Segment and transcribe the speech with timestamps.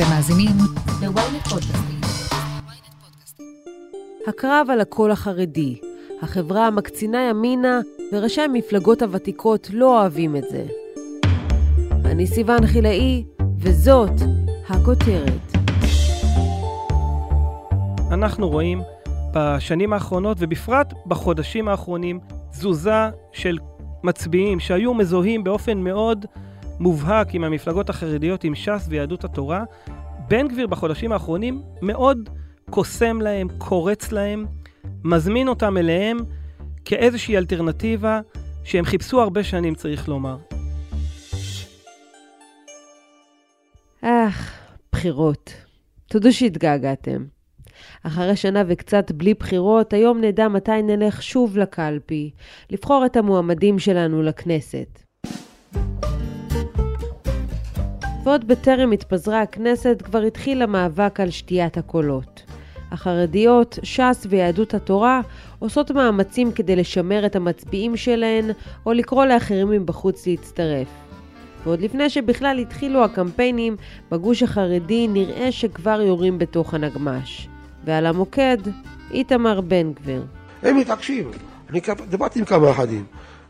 [0.00, 0.56] אתם מאזינים
[1.02, 2.00] ל-ynet פודקאסטים.
[4.26, 5.80] הקרב על הקול החרדי.
[6.22, 7.80] החברה המקצינה ימינה
[8.12, 10.64] וראשי המפלגות הוותיקות לא אוהבים את זה.
[12.04, 13.24] אני סיוון חילאי,
[13.58, 14.10] וזאת
[14.68, 15.56] הכותרת.
[18.10, 18.82] אנחנו רואים
[19.34, 22.20] בשנים האחרונות, ובפרט בחודשים האחרונים,
[22.50, 23.58] תזוזה של
[24.04, 26.26] מצביעים שהיו מזוהים באופן מאוד
[26.80, 29.64] מובהק עם המפלגות החרדיות, עם ש"ס ויהדות התורה.
[30.28, 32.28] בן גביר בחודשים האחרונים מאוד
[32.70, 34.46] קוסם להם, קורץ להם,
[35.04, 36.18] מזמין אותם אליהם
[36.84, 38.20] כאיזושהי אלטרנטיבה
[38.64, 40.36] שהם חיפשו הרבה שנים, צריך לומר.
[44.02, 44.60] אך,
[44.92, 45.52] בחירות.
[46.06, 47.24] תודו שהתגעגעתם.
[48.02, 52.30] אחרי שנה וקצת בלי בחירות, היום נדע מתי נלך שוב לקלפי,
[52.70, 55.09] לבחור את המועמדים שלנו לכנסת.
[58.24, 62.42] ועוד בטרם התפזרה הכנסת כבר התחיל המאבק על שתיית הקולות.
[62.90, 65.20] החרדיות, ש"ס ויהדות התורה
[65.58, 68.50] עושות מאמצים כדי לשמר את המצביעים שלהן
[68.86, 70.88] או לקרוא לאחרים מבחוץ להצטרף.
[71.64, 73.76] ועוד לפני שבכלל התחילו הקמפיינים,
[74.10, 77.48] בגוש החרדי נראה שכבר יורים בתוך הנגמש.
[77.84, 78.58] ועל המוקד,
[79.10, 80.22] איתמר בן גביר.
[80.62, 81.30] הם מתעקשים.
[81.70, 83.04] אני דיברתי עם כמה אחדים.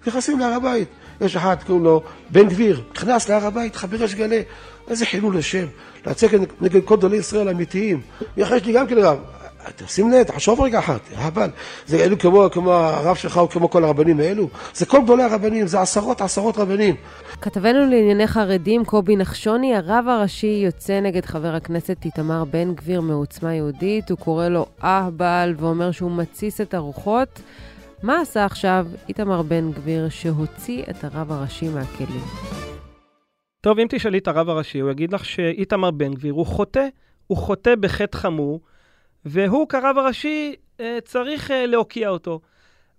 [0.06, 0.88] נכנסים להר הבית.
[1.20, 4.40] יש אחד, קוראים לו בן גביר, נכנס להר הבית, חבר יש גלה.
[4.88, 5.66] איזה חילול השם.
[6.06, 8.00] לצאת נגד כל גדולי ישראל האמיתיים.
[8.36, 9.18] יש לי גם כן רב.
[9.76, 11.50] תשים לב, תחשוב רגע אחת, אבל
[11.86, 15.66] זה אלו כמו, כמו הרב שלך או כמו כל הרבנים האלו, זה כל גדולי הרבנים,
[15.66, 16.94] זה עשרות עשרות רבנים.
[17.40, 23.54] כתבנו לענייני חרדים, קובי נחשוני, הרב הראשי יוצא נגד חבר הכנסת איתמר בן גביר מעוצמה
[23.54, 27.40] יהודית, הוא קורא לו אהבל ואומר שהוא מתסיס את הרוחות.
[28.02, 32.24] מה עשה עכשיו איתמר בן גביר שהוציא את הרב הראשי מהכלים?
[33.60, 36.86] טוב, אם תשאלי את הרב הראשי, הוא יגיד לך שאיתמר בן גביר הוא חוטא,
[37.26, 38.60] הוא חוטא בחטא חמור.
[39.24, 42.40] והוא כרב הראשי אה, צריך אה, להוקיע אותו.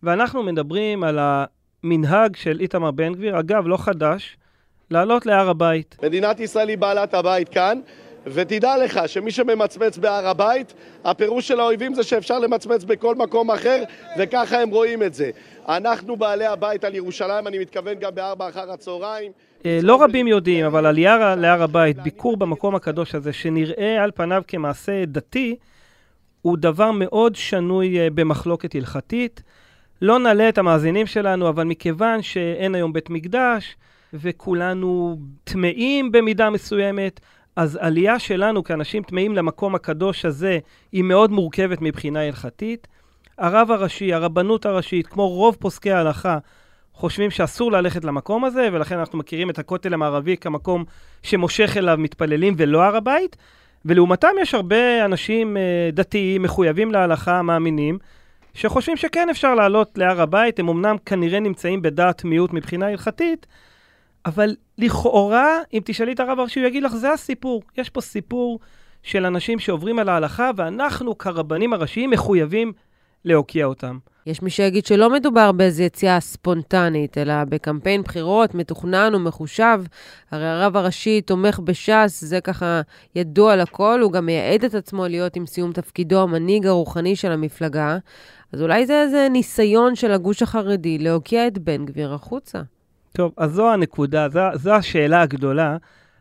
[0.04, 4.38] ואנחנו מדברים על המנהג של איתמר בן גביר, אגב, לא חדש,
[4.92, 5.98] לעלות להר הבית.
[6.04, 7.80] מדינת ישראל היא בעלת הבית כאן,
[8.26, 10.74] ותדע לך שמי שממצמץ בהר הבית,
[11.04, 13.84] הפירוש של האויבים זה שאפשר למצמץ בכל מקום אחר,
[14.20, 15.30] וככה הם רואים את זה.
[15.68, 19.32] אנחנו בעלי הבית על ירושלים, אני מתכוון גם בארבע אחר הצהריים.
[19.66, 24.44] אה, לא רבים יודעים, אבל עלייה להר הבית, ביקור במקום הקדוש הזה, שנראה על פניו
[24.48, 25.56] כמעשה דתי,
[26.42, 29.44] הוא דבר מאוד שנוי אה, במחלוקת הלכתית.
[30.02, 33.76] לא נעלה את המאזינים שלנו, אבל מכיוון שאין היום בית מקדש,
[34.14, 37.20] וכולנו טמאים במידה מסוימת,
[37.56, 40.60] אז עלייה שלנו כאנשים טמאים למקום הקדוש הזה
[40.92, 42.88] היא מאוד מורכבת מבחינה הלכתית.
[43.38, 46.38] הרב הראשי, הרבנות הראשית, כמו רוב פוסקי ההלכה,
[46.94, 50.86] חושבים שאסור ללכת למקום הזה, ולכן אנחנו מכירים את הכותל המערבי כמקום
[51.24, 53.38] שמושך אליו מתפללים ולא הר הבית.
[53.86, 57.98] ולעומתם יש הרבה אנשים אה, דתיים, מחויבים להלכה, מאמינים,
[58.54, 63.48] שחושבים שכן אפשר לעלות להר הבית, הם אמנם כנראה נמצאים בדעת מיעוט מבחינה הלכתית,
[64.26, 67.64] אבל לכאורה, אם תשאלי את הרב הראשי, הוא יגיד לך, זה הסיפור.
[67.78, 68.60] יש פה סיפור
[69.04, 72.74] של אנשים שעוברים על ההלכה, ואנחנו כרבנים הראשיים מחויבים
[73.26, 73.98] להוקיע אותם.
[74.26, 79.82] יש מי שיגיד שלא מדובר באיזו יציאה ספונטנית, אלא בקמפיין בחירות מתוכנן ומחושב.
[80.32, 82.82] הרי הרב הראשי תומך בש"ס, זה ככה
[83.16, 87.98] ידוע לכל, הוא גם מייעד את עצמו להיות עם סיום תפקידו המנהיג הרוחני של המפלגה.
[88.54, 92.62] אז אולי זה איזה ניסיון של הגוש החרדי להוקיע את בן גביר החוצה.
[93.12, 95.78] טוב, אז זו הנקודה, זו, זו השאלה הגדולה.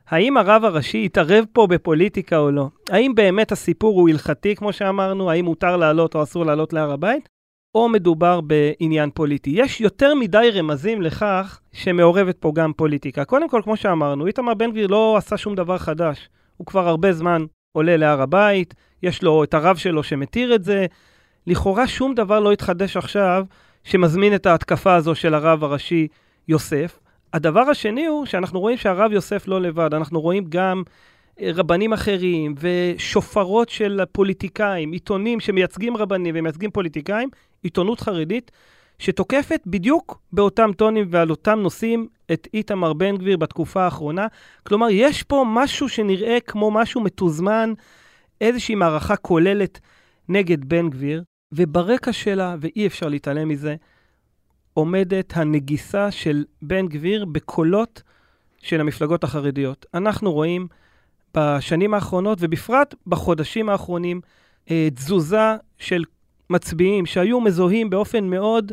[0.08, 2.68] האם הרב הראשי יתערב פה בפוליטיקה או לא?
[2.90, 5.30] האם באמת הסיפור הוא הלכתי, כמו שאמרנו?
[5.30, 7.28] האם מותר לעלות או אסור לעלות להר הבית?
[7.74, 9.50] או מדובר בעניין פוליטי.
[9.50, 13.24] יש יותר מדי רמזים לכך שמעורבת פה גם פוליטיקה.
[13.24, 16.28] קודם כל, כמו שאמרנו, איתמר בן גביר לא עשה שום דבר חדש.
[16.56, 20.86] הוא כבר הרבה זמן עולה להר הבית, יש לו את הרב שלו שמתיר את זה.
[21.46, 23.44] לכאורה שום דבר לא התחדש עכשיו
[23.84, 26.08] שמזמין את ההתקפה הזו של הרב הראשי
[26.48, 26.98] יוסף.
[27.32, 30.82] הדבר השני הוא שאנחנו רואים שהרב יוסף לא לבד, אנחנו רואים גם
[31.40, 37.28] אה, רבנים אחרים ושופרות של פוליטיקאים, עיתונים שמייצגים רבנים ומייצגים פוליטיקאים,
[37.62, 38.50] עיתונות חרדית,
[38.98, 44.26] שתוקפת בדיוק באותם טונים ועל אותם נושאים את איתמר בן גביר בתקופה האחרונה.
[44.66, 47.72] כלומר, יש פה משהו שנראה כמו משהו מתוזמן,
[48.40, 49.80] איזושהי מערכה כוללת
[50.28, 51.22] נגד בן גביר,
[51.52, 53.76] וברקע שלה, ואי אפשר להתעלם מזה,
[54.74, 58.02] עומדת הנגיסה של בן גביר בקולות
[58.58, 59.86] של המפלגות החרדיות.
[59.94, 60.66] אנחנו רואים
[61.34, 64.20] בשנים האחרונות, ובפרט בחודשים האחרונים,
[64.70, 66.04] אה, תזוזה של
[66.50, 68.72] מצביעים שהיו מזוהים באופן מאוד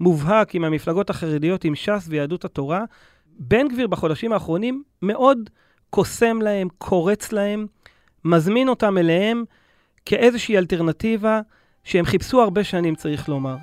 [0.00, 2.84] מובהק עם המפלגות החרדיות, עם ש"ס ויהדות התורה.
[3.38, 5.50] בן גביר בחודשים האחרונים מאוד
[5.90, 7.66] קוסם להם, קורץ להם,
[8.24, 9.44] מזמין אותם אליהם
[10.06, 11.40] כאיזושהי אלטרנטיבה
[11.84, 13.56] שהם חיפשו הרבה שנים, צריך לומר.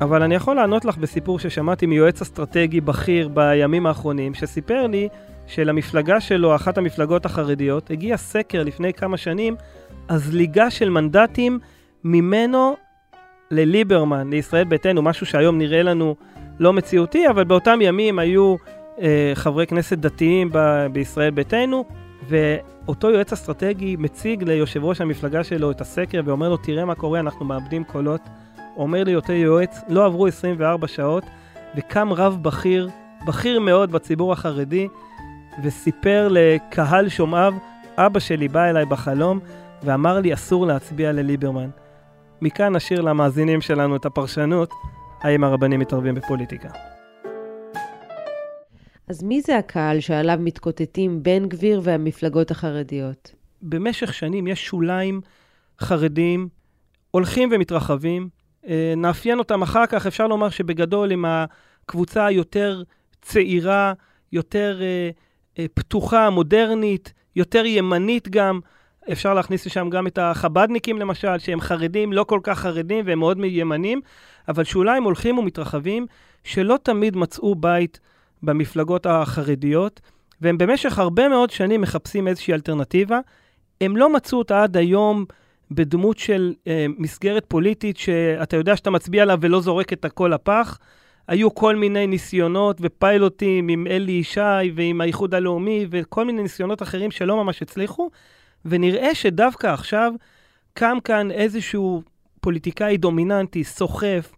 [0.00, 5.08] אבל אני יכול לענות לך בסיפור ששמעתי מיועץ אסטרטגי בכיר בימים האחרונים, שסיפר לי
[5.46, 9.56] שלמפלגה שלו, אחת המפלגות החרדיות, הגיע סקר לפני כמה שנים,
[10.08, 11.58] הזליגה של מנדטים
[12.04, 12.76] ממנו
[13.50, 16.16] לליברמן, לישראל ביתנו, משהו שהיום נראה לנו
[16.58, 18.56] לא מציאותי, אבל באותם ימים היו
[19.00, 21.84] אה, חברי כנסת דתיים ב- בישראל ביתנו,
[22.28, 27.20] ואותו יועץ אסטרטגי מציג ליושב ראש המפלגה שלו את הסקר ואומר לו, תראה מה קורה,
[27.20, 28.20] אנחנו מאבדים קולות.
[28.78, 31.24] אומר לי אותו יועץ, לא עברו 24 שעות,
[31.76, 32.88] וקם רב בכיר,
[33.26, 34.88] בכיר מאוד בציבור החרדי,
[35.62, 37.54] וסיפר לקהל שומעיו,
[37.96, 39.40] אבא שלי בא אליי בחלום
[39.82, 41.70] ואמר לי אסור להצביע לליברמן.
[42.42, 44.70] מכאן נשאיר למאזינים שלנו את הפרשנות,
[45.20, 46.68] האם הרבנים מתערבים בפוליטיקה.
[49.08, 53.34] אז מי זה הקהל שעליו מתקוטטים בן גביר והמפלגות החרדיות?
[53.62, 55.20] במשך שנים יש שוליים
[55.80, 56.48] חרדים
[57.10, 58.37] הולכים ומתרחבים.
[58.68, 62.82] אה, נאפיין אותם אחר כך, אפשר לומר שבגדול הם הקבוצה היותר
[63.22, 63.92] צעירה,
[64.32, 65.10] יותר אה,
[65.58, 68.60] אה, פתוחה, מודרנית, יותר ימנית גם.
[69.12, 73.38] אפשר להכניס לשם גם את החבדניקים למשל, שהם חרדים, לא כל כך חרדים והם מאוד
[73.44, 74.00] ימנים,
[74.48, 76.06] אבל שוליים הולכים ומתרחבים,
[76.44, 78.00] שלא תמיד מצאו בית
[78.42, 80.00] במפלגות החרדיות,
[80.40, 83.20] והם במשך הרבה מאוד שנים מחפשים איזושהי אלטרנטיבה.
[83.80, 85.24] הם לא מצאו אותה עד היום
[85.70, 90.78] בדמות של אה, מסגרת פוליטית שאתה יודע שאתה מצביע עליו ולא זורק את הכל לפח.
[91.28, 97.10] היו כל מיני ניסיונות ופיילוטים עם אלי ישי ועם האיחוד הלאומי וכל מיני ניסיונות אחרים
[97.10, 98.10] שלא ממש הצליחו,
[98.64, 100.12] ונראה שדווקא עכשיו
[100.74, 102.02] קם כאן איזשהו
[102.40, 104.32] פוליטיקאי דומיננטי, סוחף,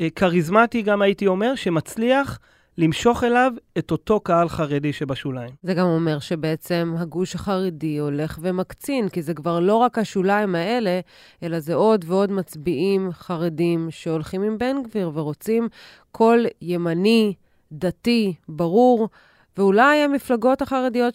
[0.00, 2.38] אה, כריזמטי גם הייתי אומר, שמצליח
[2.78, 5.50] למשוך אליו את אותו קהל חרדי שבשוליים.
[5.62, 11.00] זה גם אומר שבעצם הגוש החרדי הולך ומקצין, כי זה כבר לא רק השוליים האלה,
[11.42, 15.68] אלא זה עוד ועוד מצביעים חרדים שהולכים עם בן גביר ורוצים
[16.12, 17.34] קול ימני,
[17.72, 19.08] דתי, ברור,
[19.56, 21.14] ואולי המפלגות החרדיות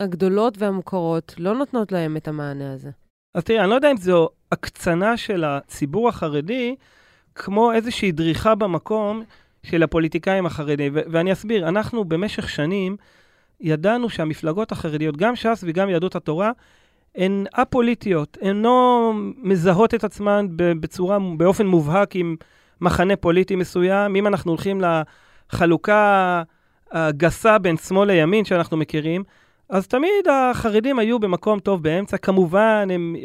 [0.00, 2.90] הגדולות והמוכרות לא נותנות להם את המענה הזה.
[3.34, 6.74] אז תראי, אני לא יודע אם זו הקצנה של הציבור החרדי,
[7.34, 9.22] כמו איזושהי דריכה במקום
[9.70, 10.92] של הפוליטיקאים החרדים.
[10.94, 12.96] ו- ואני אסביר, אנחנו במשך שנים
[13.60, 16.50] ידענו שהמפלגות החרדיות, גם ש"ס וגם יהדות התורה,
[17.16, 22.36] הן א-פוליטיות, הן לא מזהות את עצמן בצורה, באופן מובהק עם
[22.80, 24.16] מחנה פוליטי מסוים.
[24.16, 24.80] אם אנחנו הולכים
[25.52, 26.42] לחלוקה
[26.92, 29.24] הגסה בין שמאל לימין שאנחנו מכירים,
[29.68, 32.16] אז תמיד החרדים היו במקום טוב באמצע.
[32.16, 33.16] כמובן, הם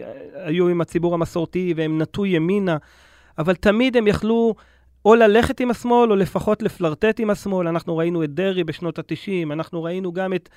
[0.45, 2.77] היו עם הציבור המסורתי והם נטו ימינה,
[3.37, 4.55] אבל תמיד הם יכלו
[5.05, 7.67] או ללכת עם השמאל, או לפחות לפלרטט עם השמאל.
[7.67, 10.49] אנחנו ראינו את דרעי בשנות ה-90, אנחנו ראינו גם את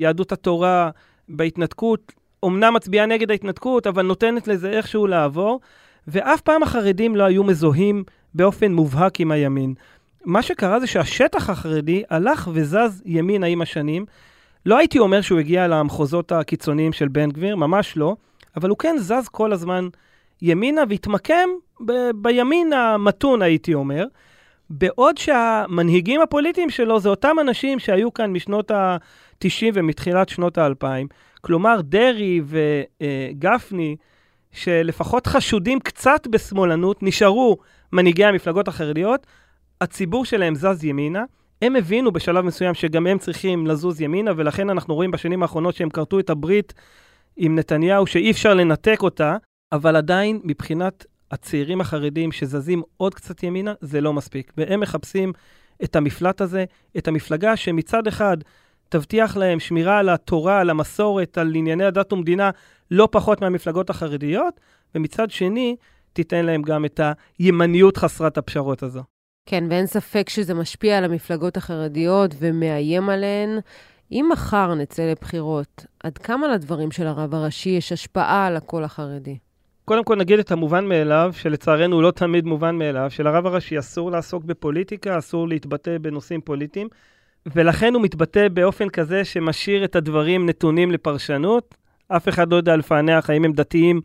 [0.00, 0.90] יהדות התורה
[1.28, 2.12] בהתנתקות,
[2.44, 5.60] אמנם מצביעה נגד ההתנתקות, אבל נותנת לזה איכשהו לעבור,
[6.08, 8.04] ואף פעם החרדים לא היו מזוהים
[8.34, 9.74] באופן מובהק עם הימין.
[10.24, 14.06] מה שקרה זה שהשטח החרדי הלך וזז ימינה עם השנים.
[14.66, 18.16] לא הייתי אומר שהוא הגיע למחוזות הקיצוניים של בן גביר, ממש לא,
[18.56, 19.88] אבל הוא כן זז כל הזמן
[20.42, 21.48] ימינה והתמקם
[21.86, 24.04] ב- בימין המתון, הייתי אומר.
[24.70, 31.06] בעוד שהמנהיגים הפוליטיים שלו זה אותם אנשים שהיו כאן משנות ה-90 ומתחילת שנות ה-2000.
[31.40, 33.96] כלומר, דרעי וגפני,
[34.52, 37.56] שלפחות חשודים קצת בשמאלנות, נשארו
[37.92, 39.26] מנהיגי המפלגות החרדיות,
[39.80, 41.24] הציבור שלהם זז ימינה.
[41.62, 45.90] הם הבינו בשלב מסוים שגם הם צריכים לזוז ימינה, ולכן אנחנו רואים בשנים האחרונות שהם
[45.90, 46.74] כרתו את הברית
[47.36, 49.36] עם נתניהו, שאי אפשר לנתק אותה,
[49.72, 54.52] אבל עדיין, מבחינת הצעירים החרדים שזזים עוד קצת ימינה, זה לא מספיק.
[54.56, 55.32] והם מחפשים
[55.84, 56.64] את המפלט הזה,
[56.98, 58.36] את המפלגה שמצד אחד
[58.88, 62.50] תבטיח להם שמירה על התורה, על המסורת, על ענייני הדת ומדינה,
[62.90, 64.60] לא פחות מהמפלגות החרדיות,
[64.94, 65.76] ומצד שני,
[66.12, 67.00] תיתן להם גם את
[67.38, 69.02] הימניות חסרת הפשרות הזו.
[69.46, 73.58] כן, ואין ספק שזה משפיע על המפלגות החרדיות ומאיים עליהן.
[74.12, 79.38] אם מחר נצא לבחירות, עד כמה לדברים של הרב הראשי יש השפעה על הקול החרדי?
[79.90, 84.10] קודם כל נגיד את המובן מאליו, שלצערנו הוא לא תמיד מובן מאליו, שלרב הראשי אסור
[84.10, 86.88] לעסוק בפוליטיקה, אסור להתבטא בנושאים פוליטיים,
[87.46, 91.74] ולכן הוא מתבטא באופן כזה שמשאיר את הדברים נתונים לפרשנות.
[92.08, 94.00] אף אחד לא יודע לפענח האם הם דתיים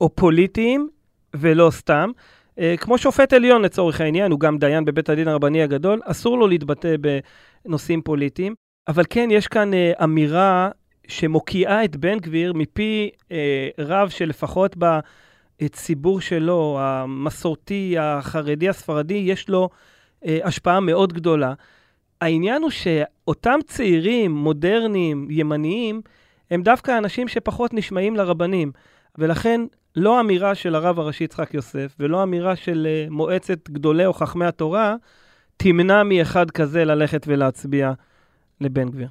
[0.00, 0.88] או פוליטיים,
[1.34, 2.10] ולא סתם.
[2.58, 6.46] Uh, כמו שופט עליון לצורך העניין, הוא גם דיין בבית הדין הרבני הגדול, אסור לו
[6.46, 6.94] להתבטא
[7.64, 8.54] בנושאים פוליטיים.
[8.88, 10.70] אבל כן, יש כאן uh, אמירה
[11.12, 14.76] שמוקיעה את בן גביר מפי אה, רב שלפחות
[15.62, 19.68] בציבור שלו, המסורתי, החרדי, הספרדי, יש לו
[20.26, 21.54] אה, השפעה מאוד גדולה.
[22.20, 26.00] העניין הוא שאותם צעירים, מודרניים, ימניים,
[26.50, 28.72] הם דווקא אנשים שפחות נשמעים לרבנים.
[29.18, 29.60] ולכן
[29.96, 34.46] לא אמירה של הרב הראשי יצחק יוסף, ולא אמירה של אה, מועצת גדולי או חכמי
[34.46, 34.94] התורה,
[35.56, 37.92] תמנע מאחד כזה ללכת ולהצביע
[38.60, 39.08] לבן גביר.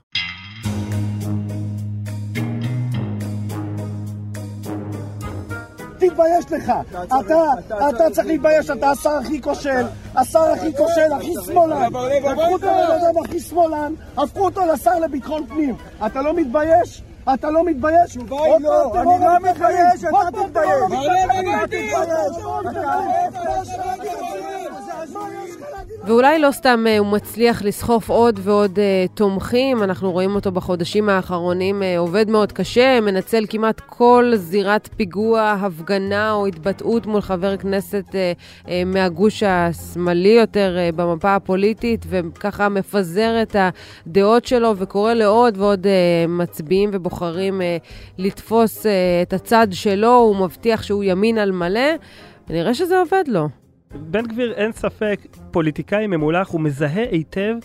[6.11, 6.73] תתבייש לך.
[7.05, 7.41] אתה,
[7.89, 11.81] אתה צריך להתבייש, אתה השר הכי כושל, השר הכי כושל, הכי שמאלן.
[11.83, 15.75] הפכו אותו לבן אדם הכי שמאלן, הפכו אותו לשר לביטחון פנים.
[16.05, 17.03] אתה לא מתבייש?
[17.33, 18.17] אתה לא מתבייש?
[18.29, 19.39] עוד לא, פעם אני טרור לא.
[19.39, 20.69] מתבייש, אתה עוד פעם תתבייש.
[21.29, 22.31] אני אתה תתבייש.
[26.03, 31.09] ואולי לא סתם אה, הוא מצליח לסחוף עוד ועוד אה, תומכים, אנחנו רואים אותו בחודשים
[31.09, 37.57] האחרונים אה, עובד מאוד קשה, מנצל כמעט כל זירת פיגוע, הפגנה או התבטאות מול חבר
[37.57, 38.05] כנסת
[38.85, 43.55] מהגוש השמאלי יותר במפה הפוליטית, וככה מפזר את
[44.05, 45.87] הדעות שלו וקורא לעוד ועוד
[46.27, 47.61] מצביעים ובוחרים
[48.17, 48.85] לתפוס
[49.21, 51.89] את הצד שלו, הוא מבטיח שהוא ימין על מלא,
[52.49, 53.60] ונראה שזה עובד לו.
[53.93, 55.19] בן גביר, אין ספק,
[55.51, 57.55] פוליטיקאי ממולח, הוא מזהה היטב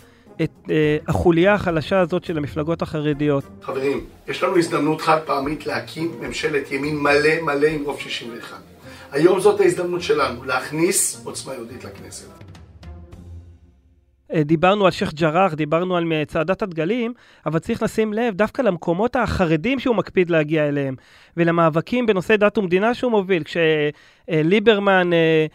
[0.41, 3.43] את אה, החוליה החלשה הזאת של המפלגות החרדיות.
[3.61, 8.57] חברים, יש לנו הזדמנות חד פעמית להקים ממשלת ימין מלא מלא עם רוב 61.
[9.11, 12.27] היום זאת ההזדמנות שלנו, להכניס עוצמה יהודית לכנסת.
[14.33, 17.13] אה, דיברנו על שייח' ג'ראח, דיברנו על צעדת הדגלים,
[17.45, 20.95] אבל צריך לשים לב דווקא למקומות החרדים שהוא מקפיד להגיע אליהם,
[21.37, 23.43] ולמאבקים בנושא דת ומדינה שהוא מוביל.
[23.43, 25.45] כשליברמן אה, אה,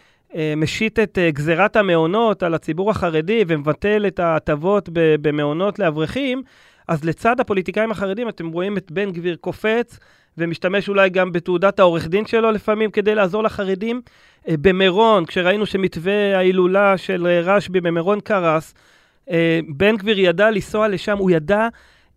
[0.57, 6.43] משית את אה, גזירת המעונות על הציבור החרדי ומבטל את ההטבות במעונות לאברכים,
[6.87, 9.99] אז לצד הפוליטיקאים החרדים אתם רואים את בן גביר קופץ
[10.37, 14.01] ומשתמש אולי גם בתעודת העורך דין שלו לפעמים כדי לעזור לחרדים.
[14.47, 18.73] אה, במירון, כשראינו שמתווה ההילולה של אה, רשב"י במירון קרס,
[19.29, 21.67] אה, בן גביר ידע לנסוע לשם, הוא ידע,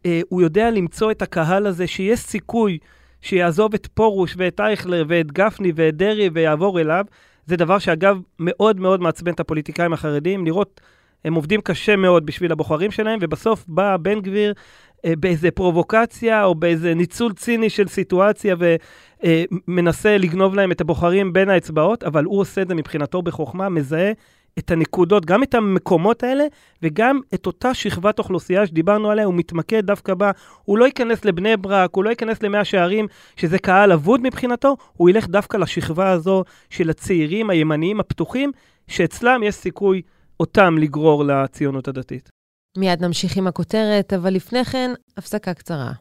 [0.07, 2.79] אה, הוא יודע למצוא את הקהל הזה, שיש סיכוי
[3.21, 7.05] שיעזוב את פרוש ואת אייכלר ואת גפני ואת דרעי ויעבור אליו.
[7.47, 10.81] זה דבר שאגב מאוד מאוד מעצבן את הפוליטיקאים החרדים, לראות,
[11.25, 14.55] הם עובדים קשה מאוד בשביל הבוחרים שלהם, ובסוף בא בן גביר
[15.05, 18.57] אה, באיזה פרובוקציה או באיזה ניצול ציני של סיטואציה
[19.69, 24.13] ומנסה לגנוב להם את הבוחרים בין האצבעות, אבל הוא עושה את זה מבחינתו בחוכמה, מזהה
[24.59, 26.45] את הנקודות, גם את המקומות האלה,
[26.83, 30.31] וגם את אותה שכבת אוכלוסייה שדיברנו עליה, הוא מתמקד דווקא בה.
[30.65, 35.11] הוא לא ייכנס לבני ברק, הוא לא ייכנס למאה שערים, שזה קהל אבוד מבחינתו, הוא
[35.11, 38.53] ילך דווקא לשכבה הזו של הצעירים הימניים הפתוחים,
[38.89, 40.03] שאצלם יש סיכוי
[40.41, 42.29] אותם לגרור לציונות הדתית.
[42.79, 45.93] מיד נמשיך עם הכותרת, אבל לפני כן, הפסקה קצרה.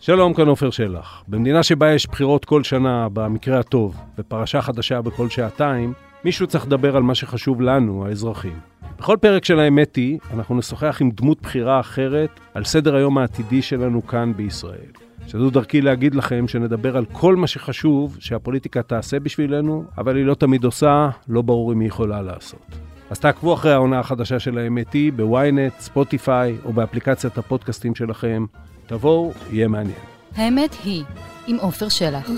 [0.00, 1.24] שלום, כאן עופר שלח.
[1.28, 5.92] במדינה שבה יש בחירות כל שנה, במקרה הטוב, ופרשה חדשה בכל שעתיים,
[6.24, 8.58] מישהו צריך לדבר על מה שחשוב לנו, האזרחים.
[8.98, 13.62] בכל פרק של האמת היא, אנחנו נשוחח עם דמות בחירה אחרת על סדר היום העתידי
[13.62, 14.90] שלנו כאן בישראל.
[15.26, 20.34] שזו דרכי להגיד לכם שנדבר על כל מה שחשוב שהפוליטיקה תעשה בשבילנו, אבל היא לא
[20.34, 22.66] תמיד עושה, לא ברור אם היא יכולה לעשות.
[23.10, 28.46] אז תעקבו אחרי העונה החדשה של האמת היא בוויינט, ספוטיפיי או באפליקציית הפודקאסטים שלכם.
[28.86, 29.98] תבואו, יהיה מעניין.
[30.36, 31.04] האמת היא,
[31.46, 32.30] עם עופר שלח.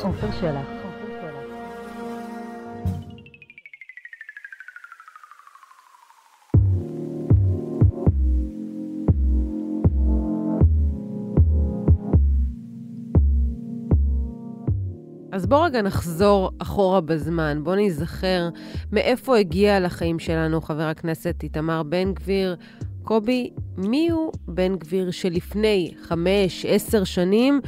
[15.32, 18.48] אז בואו רגע נחזור אחורה בזמן, בואו ניזכר
[18.92, 22.56] מאיפה הגיע לחיים שלנו חבר הכנסת איתמר בן גביר.
[23.02, 27.60] קובי, מי הוא בן גביר שלפני חמש, עשר שנים,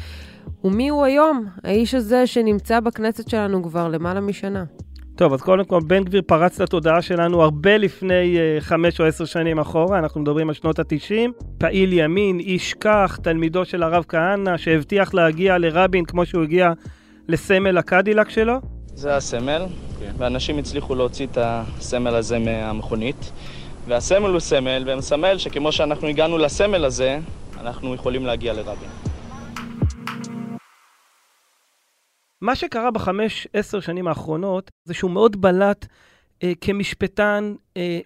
[0.65, 4.65] ומי הוא היום, האיש הזה שנמצא בכנסת שלנו כבר למעלה משנה?
[5.17, 9.25] טוב, אז קודם כל, בן גביר פרץ לתודעה שלנו הרבה לפני uh, חמש או עשר
[9.25, 11.45] שנים אחורה, אנחנו מדברים על שנות ה-90.
[11.59, 16.73] פעיל ימין, איש כך, תלמידו של הרב כהנא, שהבטיח להגיע לרבין כמו שהוא הגיע
[17.29, 18.61] לסמל הקדילק שלו.
[18.95, 19.67] זה הסמל,
[20.19, 23.33] ואנשים הצליחו להוציא את הסמל הזה מהמכונית.
[23.87, 27.19] והסמל הוא סמל, ומסמל שכמו שאנחנו הגענו לסמל הזה,
[27.61, 28.89] אנחנו יכולים להגיע לרבין.
[32.41, 35.87] מה שקרה בחמש, עשר שנים האחרונות, זה שהוא מאוד בלט
[36.43, 38.01] אה, כמשפטן אה,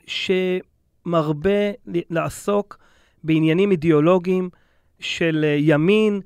[1.06, 2.78] שמרבה לעסוק
[3.24, 4.50] בעניינים אידיאולוגיים
[5.00, 6.20] של אה, ימין,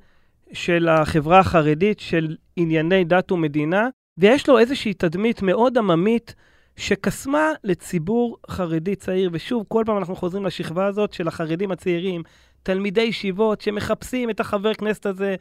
[0.53, 6.35] של החברה החרדית, של ענייני דת ומדינה, ויש לו איזושהי תדמית מאוד עממית
[6.75, 12.23] שקסמה לציבור חרדי צעיר, ושוב, כל פעם אנחנו חוזרים לשכבה הזאת של החרדים הצעירים,
[12.63, 15.35] תלמידי ישיבות שמחפשים את החבר כנסת הזה,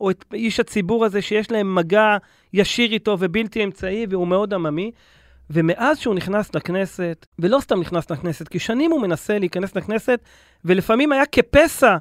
[0.00, 2.16] או את איש הציבור הזה שיש להם מגע
[2.52, 4.90] ישיר איתו ובלתי אמצעי, והוא מאוד עממי.
[5.50, 10.20] ומאז שהוא נכנס לכנסת, ולא סתם נכנס לכנסת, כי שנים הוא מנסה להיכנס לכנסת,
[10.64, 11.96] ולפעמים היה כפסע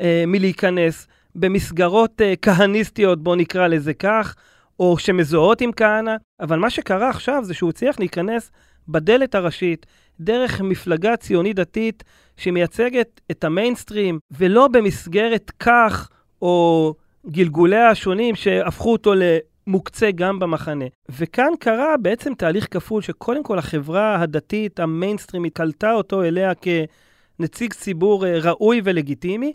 [0.00, 4.34] אה, מלהיכנס במסגרות אה, כהניסטיות, בואו נקרא לזה כך,
[4.80, 8.50] או שמזוהות עם כהנא, אבל מה שקרה עכשיו זה שהוא הצליח להיכנס
[8.88, 9.86] בדלת הראשית,
[10.20, 12.04] דרך מפלגה ציונית דתית
[12.36, 16.08] שמייצגת את המיינסטרים, ולא במסגרת כך,
[16.42, 16.94] או
[17.26, 20.84] גלגוליה השונים שהפכו אותו למוקצה גם במחנה.
[21.08, 28.26] וכאן קרה בעצם תהליך כפול, שקודם כל החברה הדתית, המיינסטרימית, קלטה אותו אליה כנציג ציבור
[28.26, 29.52] אה, ראוי ולגיטימי,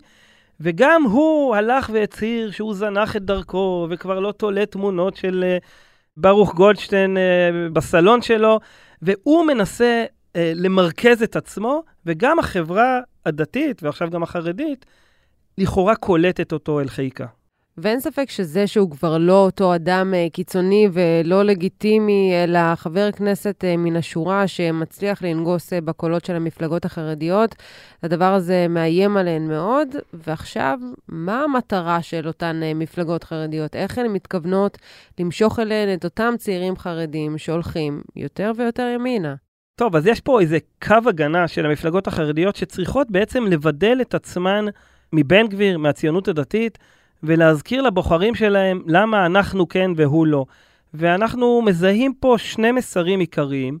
[0.60, 5.66] וגם הוא הלך והצהיר שהוא זנח את דרכו, וכבר לא תולה תמונות של uh,
[6.16, 7.20] ברוך גולדשטיין uh,
[7.72, 8.60] בסלון שלו,
[9.02, 14.86] והוא מנסה uh, למרכז את עצמו, וגם החברה הדתית, ועכשיו גם החרדית,
[15.58, 17.26] לכאורה קולטת אותו אל חיקה.
[17.78, 23.64] ואין ספק שזה שהוא כבר לא אותו אדם אה, קיצוני ולא לגיטימי, אלא חבר כנסת
[23.64, 27.54] אה, מן השורה שמצליח לנגוס אה, בקולות של המפלגות החרדיות,
[28.02, 29.88] הדבר הזה מאיים עליהן מאוד.
[30.14, 30.78] ועכשיו,
[31.08, 33.76] מה המטרה של אותן מפלגות חרדיות?
[33.76, 34.78] איך הן מתכוונות
[35.18, 39.34] למשוך אליהן את אותם צעירים חרדים שהולכים יותר ויותר ימינה?
[39.80, 44.64] טוב, אז יש פה איזה קו הגנה של המפלגות החרדיות שצריכות בעצם לבדל את עצמן
[45.12, 46.78] מבן גביר, מהציונות הדתית.
[47.26, 50.44] ולהזכיר לבוחרים שלהם למה אנחנו כן והוא לא.
[50.94, 53.78] ואנחנו מזהים פה שני מסרים עיקריים.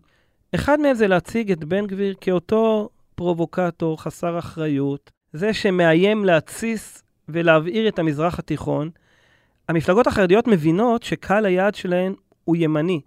[0.54, 7.88] אחד מהם זה להציג את בן גביר כאותו פרובוקטור חסר אחריות, זה שמאיים להתסיס ולהבעיר
[7.88, 8.90] את המזרח התיכון.
[9.68, 13.00] המפלגות החרדיות מבינות שקהל היעד שלהן הוא ימני,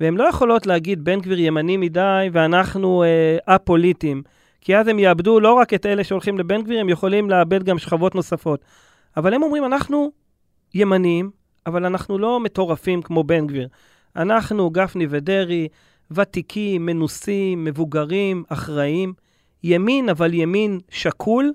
[0.00, 4.22] והן לא יכולות להגיד בן גביר ימני מדי ואנחנו אה, א-פוליטיים,
[4.60, 7.78] כי אז הם יאבדו לא רק את אלה שהולכים לבן גביר, הם יכולים לאבד גם
[7.78, 8.64] שכבות נוספות.
[9.16, 10.10] אבל הם אומרים, אנחנו
[10.74, 11.30] ימנים,
[11.66, 13.68] אבל אנחנו לא מטורפים כמו בן גביר.
[14.16, 15.68] אנחנו, גפני ודרעי,
[16.10, 19.12] ותיקים, מנוסים, מבוגרים, אחראים,
[19.64, 21.52] ימין, אבל ימין שקול.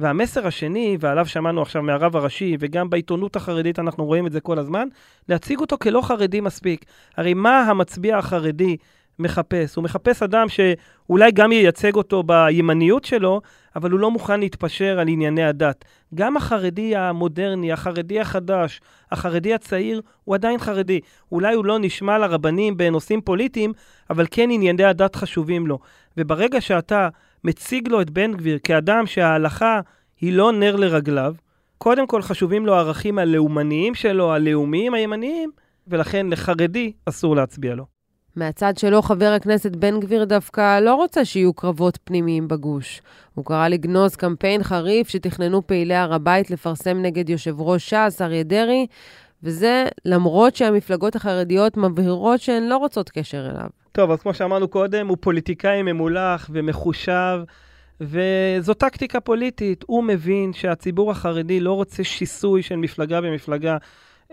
[0.00, 4.58] והמסר השני, ועליו שמענו עכשיו מהרב הראשי, וגם בעיתונות החרדית אנחנו רואים את זה כל
[4.58, 4.88] הזמן,
[5.28, 6.84] להציג אותו כלא חרדי מספיק.
[7.16, 8.76] הרי מה המצביע החרדי
[9.20, 9.76] מחפש?
[9.76, 13.40] הוא מחפש אדם שאולי גם ייצג אותו בימניות שלו,
[13.76, 15.84] אבל הוא לא מוכן להתפשר על ענייני הדת.
[16.14, 18.80] גם החרדי המודרני, החרדי החדש,
[19.12, 21.00] החרדי הצעיר, הוא עדיין חרדי.
[21.32, 23.72] אולי הוא לא נשמע לרבנים בנושאים פוליטיים,
[24.10, 25.78] אבל כן ענייני הדת חשובים לו.
[26.16, 27.08] וברגע שאתה
[27.44, 29.80] מציג לו את בן גביר כאדם שההלכה
[30.20, 31.34] היא לא נר לרגליו,
[31.78, 35.50] קודם כל חשובים לו הערכים הלאומניים שלו, הלאומיים הימניים,
[35.88, 37.99] ולכן לחרדי אסור להצביע לו.
[38.36, 43.02] מהצד שלו, חבר הכנסת בן גביר דווקא לא רוצה שיהיו קרבות פנימיים בגוש.
[43.34, 48.42] הוא קרא לגנוז קמפיין חריף שתכננו פעילי הר הבית לפרסם נגד יושב ראש ש"ס, אריה
[48.42, 48.86] דרעי,
[49.42, 53.68] וזה למרות שהמפלגות החרדיות מבהירות שהן לא רוצות קשר אליו.
[53.92, 57.40] טוב, אז כמו שאמרנו קודם, הוא פוליטיקאי ממולח ומחושב,
[58.00, 59.84] וזו טקטיקה פוליטית.
[59.86, 63.76] הוא מבין שהציבור החרדי לא רוצה שיסוי של מפלגה במפלגה.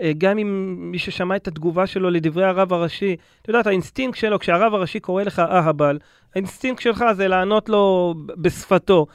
[0.02, 4.40] אה, גם אם מי ששמע את התגובה שלו לדברי הרב הראשי, אתה יודע, האינסטינקט שלו,
[4.40, 6.00] כשהרב הראשי קורא לך אהבל,
[6.36, 9.06] האינסטינקט שלך זה לענות לו בשפתו.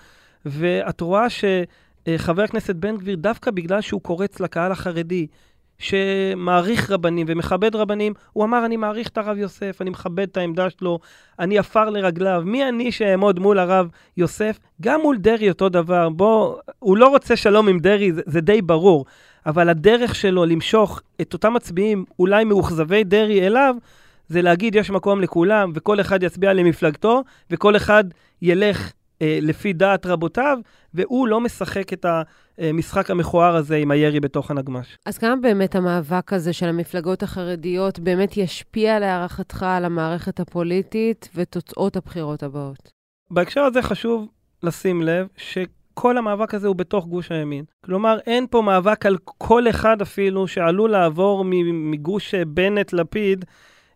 [0.47, 5.27] ואת רואה שחבר הכנסת בן גביר, דווקא בגלל שהוא קורץ לקהל החרדי,
[5.79, 10.71] שמעריך רבנים ומכבד רבנים, הוא אמר, אני מעריך את הרב יוסף, אני מכבד את העמדה
[10.71, 10.99] שלו,
[11.39, 12.43] אני עפר לרגליו.
[12.45, 14.59] מי אני שאעמוד מול הרב יוסף?
[14.81, 16.09] גם מול דרעי אותו דבר.
[16.09, 19.05] בוא, הוא לא רוצה שלום עם דרעי, זה, זה די ברור.
[19.47, 23.75] אבל הדרך שלו למשוך את אותם מצביעים, אולי מאוכזבי דרעי אליו,
[24.29, 28.05] זה להגיד יש מקום לכולם, וכל אחד יצביע למפלגתו, וכל אחד
[28.43, 30.59] ילך אה, לפי דעת רבותיו,
[30.95, 32.07] והוא לא משחק את
[32.59, 34.99] המשחק המכוער הזה עם הירי בתוך הנגמש.
[35.07, 41.97] אז כמה באמת המאבק הזה של המפלגות החרדיות באמת ישפיע להערכתך על המערכת הפוליטית ותוצאות
[41.97, 42.91] הבחירות הבאות?
[43.31, 44.29] בהקשר הזה חשוב
[44.63, 45.59] לשים לב ש...
[45.95, 47.65] כל המאבק הזה הוא בתוך גוש הימין.
[47.85, 53.45] כלומר, אין פה מאבק על כל אחד אפילו שעלול לעבור מגוש בנט-לפיד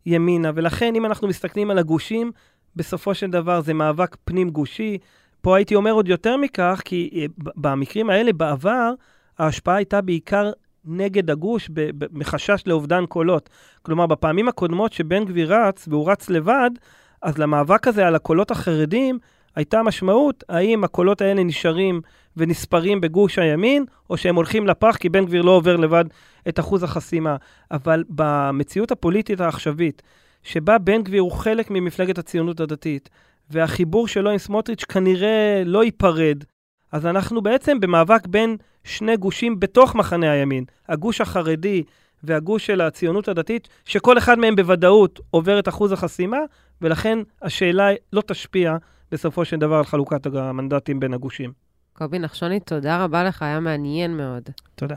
[0.07, 0.51] ימינה.
[0.55, 2.33] ולכן, אם אנחנו מסתכלים על הגושים,
[2.77, 4.99] בסופו של דבר זה מאבק פנים-גושי.
[5.41, 8.93] פה הייתי אומר עוד יותר מכך, כי אה, במקרים האלה בעבר,
[9.39, 10.51] ההשפעה הייתה בעיקר
[10.85, 11.71] נגד הגוש
[12.13, 13.51] מחשש לאובדן קולות.
[13.83, 16.71] כלומר, בפעמים הקודמות שבן גביר רץ, והוא רץ לבד,
[17.23, 19.19] אז למאבק הזה על הקולות החרדים,
[19.57, 22.01] הייתה משמעות האם הקולות האלה נשארים
[22.37, 26.05] ונספרים בגוש הימין, או שהם הולכים לפח כי בן גביר לא עובר לבד
[26.49, 27.37] את אחוז החסימה.
[27.71, 30.03] אבל במציאות הפוליטית העכשווית,
[30.43, 33.09] שבה בן גביר הוא חלק ממפלגת הציונות הדתית,
[33.51, 36.45] והחיבור שלו עם סמוטריץ' כנראה לא ייפרד,
[36.93, 41.83] אז אנחנו בעצם במאבק בין שני גושים בתוך מחנה הימין, הגוש החרדי
[42.23, 46.39] והגוש של הציונות הדתית, שכל אחד מהם בוודאות עובר את אחוז החסימה,
[46.83, 48.77] ולכן השאלה לא תשפיע
[49.13, 51.53] בסופו של דבר על חלוקת המנדטים בין הגושים.
[51.93, 54.43] קובי נחשוני, תודה רבה לך, היה מעניין מאוד.
[54.75, 54.95] תודה.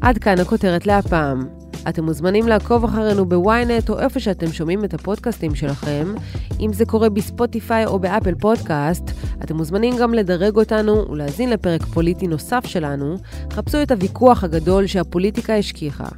[0.00, 1.46] עד כאן הכותרת להפעם.
[1.88, 6.14] אתם מוזמנים לעקוב אחרינו בוויינט או איפה שאתם שומעים את הפודקאסטים שלכם.
[6.60, 9.10] אם זה קורה בספוטיפיי או באפל פודקאסט,
[9.44, 13.16] אתם מוזמנים גם לדרג אותנו ולהאזין לפרק פוליטי נוסף שלנו.
[13.52, 16.08] חפשו את הוויכוח הגדול שהפוליטיקה השכיחה.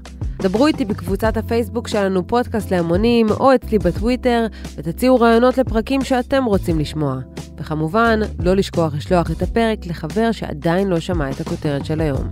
[0.43, 6.79] דברו איתי בקבוצת הפייסבוק שלנו פודקאסט להמונים או אצלי בטוויטר ותציעו רעיונות לפרקים שאתם רוצים
[6.79, 7.19] לשמוע.
[7.59, 12.29] וכמובן, לא לשכוח לשלוח את הפרק לחבר שעדיין לא שמע את הכותרת של היום.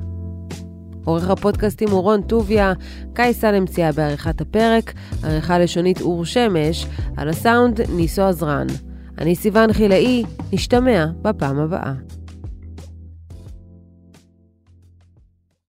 [1.04, 2.72] עורך הפודקאסטים הוא רון טוביה,
[3.12, 4.92] קאי סלם סייע בעריכת הפרק,
[5.24, 8.66] עריכה לשונית אור שמש, על הסאונד ניסו עזרן.
[9.18, 11.92] אני סיוון חילאי, נשתמע בפעם הבאה.